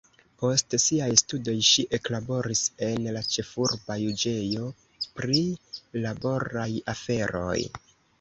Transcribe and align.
Post 0.41 0.75
siaj 0.83 1.07
studoj 1.21 1.53
ŝi 1.67 1.83
eklaboris 1.97 2.63
en 2.87 3.05
la 3.17 3.21
ĉefurba 3.33 3.97
juĝejo 4.05 4.71
pri 5.19 5.37
laboraj 6.07 6.67
aferoj. 6.95 7.59